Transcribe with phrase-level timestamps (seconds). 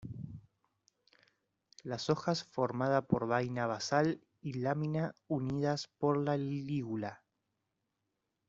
[1.83, 7.21] Las hojas formada por vaina basal y lámina, unidas por la lígula.